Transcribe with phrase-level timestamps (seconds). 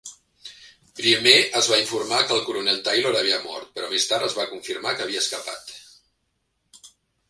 [0.99, 4.51] Primer es va informar que el coronel Taylor havia mort, però més tard es va
[4.57, 5.75] confirmar que havia escapat.